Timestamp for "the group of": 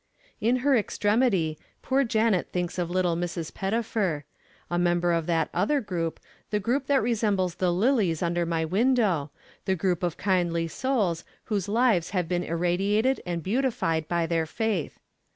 9.65-10.17